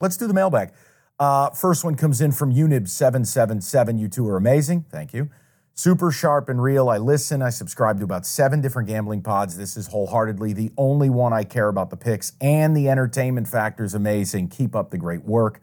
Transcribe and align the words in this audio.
Let's 0.00 0.16
do 0.16 0.26
the 0.26 0.34
mailbag. 0.34 0.72
Uh, 1.18 1.50
first 1.50 1.84
one 1.84 1.94
comes 1.94 2.20
in 2.20 2.32
from 2.32 2.52
Unib777. 2.52 3.98
You 3.98 4.08
two 4.08 4.28
are 4.28 4.36
amazing. 4.36 4.84
Thank 4.90 5.14
you. 5.14 5.30
Super 5.74 6.10
sharp 6.10 6.48
and 6.48 6.62
real. 6.62 6.88
I 6.88 6.98
listen. 6.98 7.42
I 7.42 7.50
subscribe 7.50 7.98
to 7.98 8.04
about 8.04 8.24
seven 8.26 8.60
different 8.60 8.88
gambling 8.88 9.22
pods. 9.22 9.56
This 9.56 9.76
is 9.76 9.88
wholeheartedly 9.88 10.54
the 10.54 10.72
only 10.76 11.10
one 11.10 11.32
I 11.32 11.44
care 11.44 11.68
about 11.68 11.90
the 11.90 11.96
picks, 11.96 12.32
and 12.40 12.76
the 12.76 12.88
entertainment 12.88 13.48
factor 13.48 13.84
is 13.84 13.94
amazing. 13.94 14.48
Keep 14.48 14.74
up 14.74 14.90
the 14.90 14.98
great 14.98 15.24
work. 15.24 15.60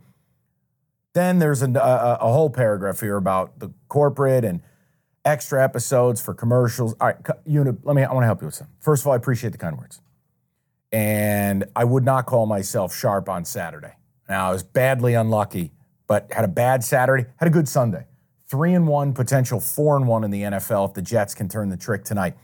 Then 1.14 1.40
there's 1.40 1.62
a, 1.62 1.68
a, 1.68 2.18
a 2.22 2.32
whole 2.32 2.50
paragraph 2.50 3.00
here 3.00 3.18
about 3.18 3.60
the 3.60 3.72
corporate 3.88 4.46
and 4.46 4.62
extra 5.26 5.64
episodes 5.64 6.22
for 6.22 6.34
commercials. 6.34 6.96
All 7.00 7.08
right, 7.08 7.24
Unib, 7.48 7.80
let 7.84 7.96
me. 7.96 8.04
I 8.04 8.12
want 8.12 8.24
to 8.24 8.28
help 8.28 8.42
you 8.42 8.48
with 8.48 8.56
some. 8.56 8.68
First 8.80 9.04
of 9.04 9.08
all, 9.08 9.14
I 9.14 9.16
appreciate 9.16 9.52
the 9.52 9.60
kind 9.60 9.78
words, 9.78 10.02
and 10.94 11.66
I 11.76 11.84
would 11.84 12.06
not 12.06 12.26
call 12.26 12.46
myself 12.46 12.96
sharp 12.96 13.28
on 13.28 13.44
Saturday. 13.44 13.94
Now 14.30 14.50
I 14.50 14.54
was 14.54 14.64
badly 14.64 15.16
unlucky, 15.16 15.74
but 16.08 16.32
had 16.32 16.46
a 16.46 16.50
bad 16.50 16.86
Saturday, 16.86 17.26
had 17.38 17.48
a 17.48 17.52
good 17.52 17.68
Sunday 17.68 18.06
three 18.54 18.76
and 18.76 18.88
one, 18.88 19.14
potential 19.14 19.60
four 19.60 19.98
and 19.98 20.08
one 20.08 20.24
in 20.24 20.30
the 20.30 20.44
NFL 20.44 20.90
if 20.90 20.94
the 20.94 21.02
Jets 21.02 21.34
can 21.34 21.50
turn 21.50 21.70
the 21.70 21.78
trick 21.78 22.04
tonight. 22.04 22.36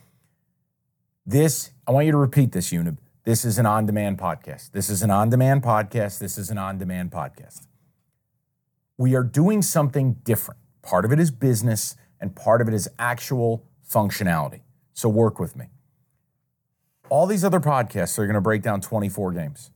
This, 1.23 1.69
I 1.85 1.91
want 1.91 2.07
you 2.07 2.11
to 2.11 2.17
repeat 2.17 2.51
this, 2.51 2.71
Unib. 2.71 2.97
This 3.25 3.45
is 3.45 3.59
an 3.59 3.67
on 3.67 3.85
demand 3.85 4.17
podcast. 4.17 4.71
This 4.71 4.89
is 4.89 5.03
an 5.03 5.11
on 5.11 5.29
demand 5.29 5.61
podcast. 5.61 6.17
This 6.17 6.39
is 6.39 6.49
an 6.49 6.57
on 6.57 6.79
demand 6.79 7.11
podcast. 7.11 7.67
We 8.97 9.13
are 9.13 9.23
doing 9.23 9.61
something 9.61 10.13
different. 10.23 10.59
Part 10.81 11.05
of 11.05 11.11
it 11.11 11.19
is 11.19 11.29
business, 11.29 11.95
and 12.19 12.35
part 12.35 12.59
of 12.59 12.67
it 12.67 12.73
is 12.73 12.89
actual 12.97 13.63
functionality. 13.87 14.61
So 14.93 15.09
work 15.09 15.39
with 15.39 15.55
me. 15.55 15.67
All 17.09 17.25
these 17.25 17.43
other 17.43 17.59
podcasts 17.59 18.17
are 18.19 18.25
going 18.25 18.35
to 18.35 18.41
break 18.41 18.61
down 18.61 18.81
24 18.81 19.31
games. 19.31 19.71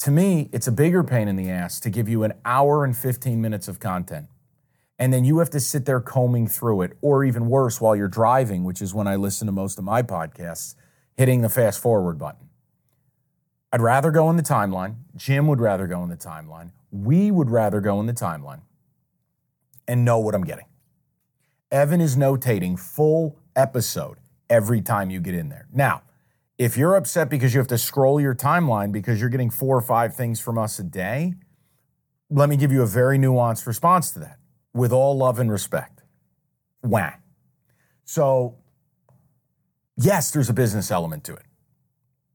To 0.00 0.10
me, 0.10 0.48
it's 0.52 0.66
a 0.66 0.72
bigger 0.72 1.04
pain 1.04 1.28
in 1.28 1.36
the 1.36 1.50
ass 1.50 1.78
to 1.80 1.90
give 1.90 2.08
you 2.08 2.22
an 2.24 2.32
hour 2.44 2.84
and 2.84 2.96
15 2.96 3.40
minutes 3.40 3.68
of 3.68 3.78
content 3.78 4.28
and 5.00 5.14
then 5.14 5.24
you 5.24 5.38
have 5.38 5.48
to 5.48 5.60
sit 5.60 5.86
there 5.86 5.98
combing 5.98 6.46
through 6.46 6.82
it, 6.82 6.92
or 7.00 7.24
even 7.24 7.48
worse, 7.48 7.80
while 7.80 7.96
you're 7.96 8.06
driving, 8.06 8.64
which 8.64 8.82
is 8.82 8.92
when 8.92 9.06
I 9.06 9.16
listen 9.16 9.46
to 9.46 9.52
most 9.52 9.78
of 9.78 9.84
my 9.84 10.02
podcasts, 10.02 10.74
hitting 11.16 11.40
the 11.40 11.48
fast 11.48 11.80
forward 11.80 12.18
button. 12.18 12.50
I'd 13.72 13.80
rather 13.80 14.10
go 14.10 14.28
in 14.28 14.36
the 14.36 14.42
timeline. 14.42 14.96
Jim 15.16 15.46
would 15.46 15.58
rather 15.58 15.86
go 15.86 16.02
in 16.02 16.10
the 16.10 16.18
timeline. 16.18 16.72
We 16.90 17.30
would 17.30 17.48
rather 17.48 17.80
go 17.80 17.98
in 17.98 18.06
the 18.06 18.12
timeline 18.12 18.60
and 19.88 20.04
know 20.04 20.18
what 20.18 20.34
I'm 20.34 20.44
getting. 20.44 20.66
Evan 21.70 22.02
is 22.02 22.14
notating 22.14 22.78
full 22.78 23.38
episode 23.56 24.18
every 24.50 24.82
time 24.82 25.08
you 25.08 25.20
get 25.20 25.34
in 25.34 25.48
there. 25.48 25.66
Now, 25.72 26.02
if 26.60 26.76
you're 26.76 26.94
upset 26.94 27.30
because 27.30 27.54
you 27.54 27.58
have 27.58 27.68
to 27.68 27.78
scroll 27.78 28.20
your 28.20 28.34
timeline 28.34 28.92
because 28.92 29.18
you're 29.18 29.30
getting 29.30 29.48
four 29.48 29.78
or 29.78 29.80
five 29.80 30.14
things 30.14 30.40
from 30.40 30.58
us 30.58 30.78
a 30.78 30.82
day, 30.82 31.32
let 32.28 32.50
me 32.50 32.56
give 32.58 32.70
you 32.70 32.82
a 32.82 32.86
very 32.86 33.16
nuanced 33.18 33.66
response 33.66 34.10
to 34.10 34.18
that 34.18 34.36
with 34.74 34.92
all 34.92 35.16
love 35.16 35.38
and 35.38 35.50
respect. 35.50 36.02
Wah. 36.82 37.12
So, 38.04 38.58
yes, 39.96 40.30
there's 40.30 40.50
a 40.50 40.52
business 40.52 40.90
element 40.90 41.24
to 41.24 41.32
it. 41.32 41.46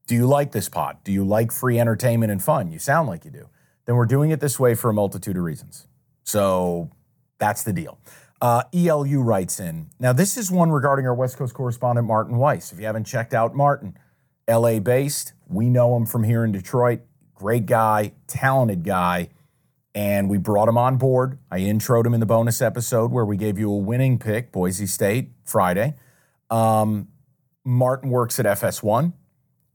Do 0.07 0.15
you 0.15 0.25
like 0.25 0.53
this 0.53 0.69
pod? 0.69 1.03
Do 1.03 1.11
you 1.11 1.23
like 1.23 1.51
free 1.51 1.79
entertainment 1.79 2.31
and 2.31 2.41
fun? 2.41 2.71
You 2.71 2.79
sound 2.79 3.07
like 3.07 3.25
you 3.25 3.31
do. 3.31 3.49
Then 3.85 3.95
we're 3.95 4.07
doing 4.07 4.31
it 4.31 4.39
this 4.39 4.59
way 4.59 4.73
for 4.73 4.89
a 4.89 4.93
multitude 4.93 5.37
of 5.37 5.43
reasons. 5.43 5.85
So 6.23 6.89
that's 7.37 7.61
the 7.61 7.73
deal. 7.73 7.99
Uh, 8.41 8.63
ELU 8.73 9.21
writes 9.21 9.59
in. 9.59 9.91
Now, 9.99 10.13
this 10.13 10.35
is 10.35 10.49
one 10.49 10.71
regarding 10.71 11.05
our 11.05 11.13
West 11.13 11.37
Coast 11.37 11.53
correspondent, 11.53 12.07
Martin 12.07 12.37
Weiss. 12.37 12.71
If 12.71 12.79
you 12.79 12.87
haven't 12.87 13.03
checked 13.03 13.35
out 13.35 13.55
Martin, 13.55 13.95
LA 14.47 14.79
based, 14.79 15.33
we 15.47 15.69
know 15.69 15.95
him 15.95 16.05
from 16.05 16.23
here 16.23 16.43
in 16.43 16.51
Detroit. 16.51 17.01
Great 17.33 17.65
guy, 17.65 18.13
talented 18.27 18.83
guy 18.83 19.29
and 19.95 20.29
we 20.29 20.37
brought 20.37 20.67
him 20.67 20.77
on 20.77 20.97
board. 20.97 21.39
I 21.49 21.59
introed 21.61 22.05
him 22.05 22.13
in 22.13 22.19
the 22.19 22.25
bonus 22.25 22.61
episode 22.61 23.11
where 23.11 23.23
we 23.23 23.37
gave 23.37 23.57
you 23.57 23.71
a 23.71 23.77
winning 23.77 24.19
pick, 24.19 24.51
Boise 24.51 24.87
State, 24.87 25.31
Friday. 25.45 25.95
Um, 26.49 27.07
Martin 27.63 28.09
works 28.09 28.37
at 28.37 28.45
FS1, 28.45 29.13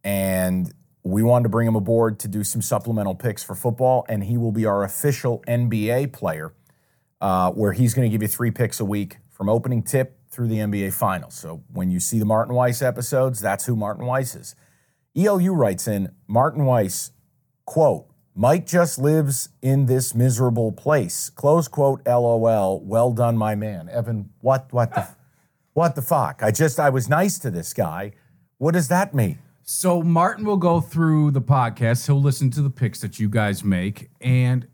and 0.04 0.72
we 1.02 1.22
wanted 1.22 1.44
to 1.44 1.48
bring 1.48 1.66
him 1.66 1.74
aboard 1.74 2.20
to 2.20 2.28
do 2.28 2.44
some 2.44 2.60
supplemental 2.60 3.14
picks 3.14 3.42
for 3.42 3.54
football, 3.54 4.04
and 4.10 4.22
he 4.22 4.36
will 4.36 4.52
be 4.52 4.66
our 4.66 4.84
official 4.84 5.42
NBA 5.48 6.12
player, 6.12 6.52
uh, 7.22 7.50
where 7.52 7.72
he's 7.72 7.94
going 7.94 8.08
to 8.08 8.12
give 8.12 8.20
you 8.20 8.28
three 8.28 8.50
picks 8.50 8.78
a 8.78 8.84
week 8.84 9.16
from 9.30 9.48
opening 9.48 9.82
tip 9.82 10.19
through 10.30 10.48
the 10.48 10.58
NBA 10.58 10.92
Finals. 10.92 11.34
So 11.34 11.62
when 11.72 11.90
you 11.90 12.00
see 12.00 12.18
the 12.18 12.24
Martin 12.24 12.54
Weiss 12.54 12.82
episodes, 12.82 13.40
that's 13.40 13.66
who 13.66 13.76
Martin 13.76 14.06
Weiss 14.06 14.34
is. 14.34 14.54
ELU 15.16 15.52
writes 15.52 15.88
in 15.88 16.12
Martin 16.28 16.64
Weiss, 16.64 17.10
quote, 17.64 18.06
Mike 18.34 18.66
just 18.66 18.98
lives 18.98 19.48
in 19.60 19.86
this 19.86 20.14
miserable 20.14 20.70
place. 20.70 21.30
Close 21.30 21.66
quote, 21.66 22.00
LOL. 22.06 22.80
Well 22.84 23.12
done, 23.12 23.36
my 23.36 23.56
man. 23.56 23.88
Evan, 23.88 24.30
what, 24.40 24.72
what 24.72 24.94
the, 24.94 25.08
what 25.72 25.96
the 25.96 26.02
fuck? 26.02 26.42
I 26.42 26.52
just, 26.52 26.78
I 26.78 26.90
was 26.90 27.08
nice 27.08 27.38
to 27.40 27.50
this 27.50 27.74
guy. 27.74 28.12
What 28.58 28.74
does 28.74 28.88
that 28.88 29.12
mean? 29.12 29.38
So 29.62 30.02
Martin 30.02 30.44
will 30.44 30.56
go 30.56 30.80
through 30.80 31.32
the 31.32 31.40
podcast. 31.40 32.06
He'll 32.06 32.20
listen 32.20 32.50
to 32.50 32.62
the 32.62 32.70
picks 32.70 33.00
that 33.00 33.18
you 33.18 33.28
guys 33.28 33.64
make. 33.64 34.10
And 34.20 34.68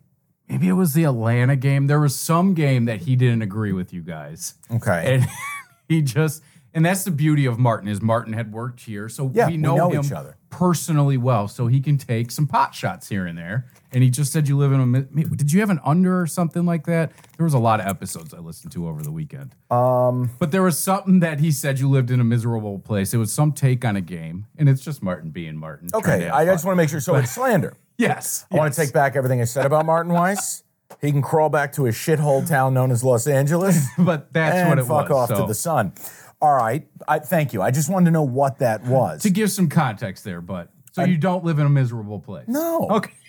maybe 0.49 0.69
it 0.69 0.73
was 0.75 0.95
the 0.95 1.05
Atlanta 1.05 1.57
game. 1.57 1.87
There 1.87 2.01
was 2.01 2.15
some 2.17 2.55
game 2.55 2.85
that 2.87 3.03
he 3.03 3.17
didn't 3.17 3.43
agree 3.43 3.73
with 3.73 3.93
you 3.93 4.03
guys. 4.03 4.55
Okay. 4.71 5.15
And 5.17 5.27
he 5.89 6.03
just, 6.03 6.43
and 6.75 6.85
that's 6.85 7.05
the 7.05 7.11
beauty 7.11 7.47
of 7.47 7.59
Martin 7.59 7.89
is 7.89 8.03
Martin 8.03 8.33
had 8.35 8.53
worked 8.53 8.81
here, 8.81 9.09
so 9.09 9.31
Yeah, 9.35 9.47
we 9.47 9.53
we 9.53 9.57
know, 9.59 9.77
know 9.77 9.91
him 9.91 10.05
each 10.05 10.13
other. 10.13 10.37
personally 10.51 11.17
well. 11.17 11.49
So 11.49 11.69
he 11.69 11.81
can 11.81 11.97
take 11.97 12.31
some 12.31 12.47
pot 12.47 12.75
shots 12.75 13.09
here 13.09 13.25
and 13.27 13.39
there. 13.39 13.67
And 13.93 14.03
he 14.03 14.11
just 14.11 14.31
said 14.31 14.47
you 14.47 14.59
live 14.59 14.73
in 14.73 14.95
a. 14.95 15.03
Did 15.37 15.53
you 15.53 15.61
have 15.61 15.71
an 15.71 15.81
under 15.83 16.21
or 16.21 16.27
something 16.27 16.67
like 16.67 16.85
that? 16.85 17.13
There 17.39 17.45
was 17.45 17.55
a 17.55 17.59
lot 17.59 17.81
of 17.81 17.87
episodes 17.87 18.35
I 18.35 18.41
listened 18.41 18.73
to 18.73 18.87
over 18.89 19.01
the 19.03 19.13
weekend. 19.13 19.55
Um, 19.71 20.33
But 20.39 20.51
there 20.51 20.63
was 20.63 20.77
something 20.79 21.21
that 21.21 21.41
he 21.41 21.51
said 21.51 21.79
you 21.79 21.89
lived 21.89 22.11
in 22.11 22.21
a 22.21 22.25
miserable 22.25 22.79
place. 22.79 23.15
It 23.15 23.17
was 23.19 23.33
some 23.33 23.53
take 23.53 23.87
on 23.87 23.97
a 23.97 24.03
game, 24.03 24.47
and 24.59 24.69
it's 24.69 24.83
just 24.83 25.03
Martin 25.03 25.31
being 25.31 25.57
Martin. 25.57 25.89
okay, 25.95 26.29
I 26.29 26.45
fun. 26.45 26.55
just 26.55 26.65
want 26.67 26.75
to 26.77 26.83
make 26.83 26.91
sure. 26.91 27.01
So 27.01 27.15
it's 27.15 27.31
slander. 27.37 27.73
Yes, 27.99 28.47
I 28.51 28.57
want 28.57 28.73
to 28.75 28.81
take 28.81 28.93
back 28.93 29.17
everything 29.17 29.41
I 29.41 29.45
said 29.45 29.65
about 29.67 29.87
Martin 29.87 30.13
Weiss. 30.13 30.63
He 31.01 31.11
can 31.11 31.23
crawl 31.23 31.49
back 31.49 31.73
to 31.73 31.85
his 31.85 31.95
shithole 31.97 32.47
town 32.47 32.75
known 32.75 32.91
as 32.91 33.03
Los 33.03 33.27
Angeles. 33.27 33.87
But 33.99 34.33
that's 34.33 34.57
and 34.57 34.69
what 34.69 34.79
it 34.79 34.85
fuck 34.85 35.09
was. 35.09 35.31
off 35.31 35.39
to 35.39 35.47
the 35.47 35.55
sun. 35.55 35.93
All 36.41 36.55
right. 36.55 36.87
I, 37.09 37.19
thank 37.19 37.53
you. 37.53 37.63
I 37.63 37.71
just 37.71 37.91
wanted 37.91 38.07
to 38.07 38.11
know 38.13 38.23
what 38.23 38.59
that 38.59 38.85
was. 38.85 39.23
to 39.23 39.31
give 39.31 39.51
some 39.51 39.69
context 39.69 40.23
there, 40.25 40.41
but 40.41 40.71
so 40.93 41.05
you 41.05 41.17
don't 41.19 41.45
live 41.45 41.59
in 41.59 41.67
a 41.67 41.71
miserable 41.71 42.21
place. 42.21 42.47
no. 42.49 42.89
Okay. 42.91 43.13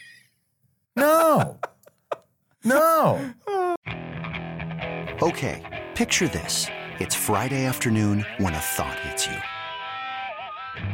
No. 0.96 1.60
No. 2.64 3.34
Okay, 5.22 5.86
picture 5.94 6.28
this. 6.28 6.66
It's 7.00 7.14
Friday 7.14 7.66
afternoon 7.66 8.26
when 8.40 8.54
a 8.56 8.60
thought 8.60 8.98
hits 9.02 9.28
you. 9.28 9.36